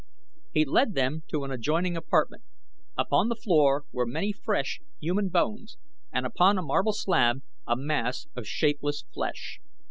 [0.51, 2.41] He led them to an adjoining apartment.
[2.97, 5.77] Upon the floor were many fresh, human bones
[6.11, 9.59] and upon a marble slab a mass of shapeless flesh.